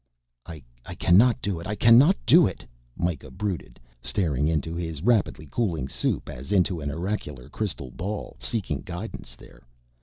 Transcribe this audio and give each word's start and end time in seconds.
"I 0.47 0.95
cannot 0.95 1.39
do 1.43 1.59
it... 1.59 1.67
I 1.67 1.75
cannot 1.75 2.17
do 2.25 2.47
it," 2.47 2.65
Mikah 2.97 3.29
brooded, 3.29 3.79
staring 4.01 4.47
into 4.47 4.73
his 4.73 5.03
rapidly 5.03 5.47
cooling 5.51 5.87
soup 5.87 6.27
as 6.27 6.51
into 6.51 6.79
an 6.81 6.89
oracular 6.89 7.49
crystal 7.49 7.91
ball, 7.91 8.35
seeking 8.41 8.79
guidance 8.81 9.35
there. 9.35 9.61